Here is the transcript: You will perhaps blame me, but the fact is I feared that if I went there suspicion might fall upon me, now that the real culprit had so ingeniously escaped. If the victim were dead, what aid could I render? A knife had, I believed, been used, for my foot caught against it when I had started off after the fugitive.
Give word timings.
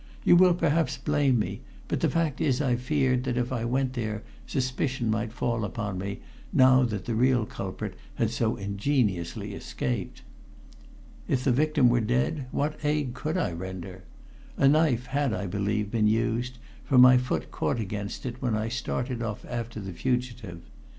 You 0.23 0.35
will 0.35 0.55
perhaps 0.55 0.97
blame 0.97 1.37
me, 1.37 1.61
but 1.87 1.99
the 1.99 2.09
fact 2.09 2.41
is 2.41 2.59
I 2.59 2.75
feared 2.75 3.23
that 3.25 3.37
if 3.37 3.53
I 3.53 3.65
went 3.65 3.93
there 3.93 4.23
suspicion 4.47 5.11
might 5.11 5.31
fall 5.31 5.63
upon 5.63 5.99
me, 5.99 6.21
now 6.51 6.81
that 6.85 7.05
the 7.05 7.13
real 7.13 7.45
culprit 7.45 7.93
had 8.15 8.31
so 8.31 8.55
ingeniously 8.55 9.53
escaped. 9.53 10.23
If 11.27 11.43
the 11.43 11.51
victim 11.51 11.87
were 11.87 12.01
dead, 12.01 12.47
what 12.49 12.83
aid 12.83 13.13
could 13.13 13.37
I 13.37 13.51
render? 13.51 14.03
A 14.57 14.67
knife 14.67 15.05
had, 15.05 15.33
I 15.33 15.45
believed, 15.45 15.91
been 15.91 16.07
used, 16.07 16.57
for 16.83 16.97
my 16.97 17.17
foot 17.19 17.51
caught 17.51 17.79
against 17.79 18.25
it 18.25 18.41
when 18.41 18.55
I 18.55 18.63
had 18.63 18.71
started 18.71 19.21
off 19.21 19.45
after 19.47 19.79
the 19.79 19.93
fugitive. 19.93 20.61